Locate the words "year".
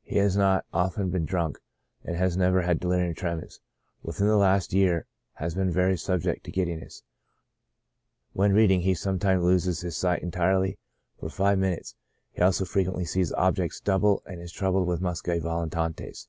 4.72-5.04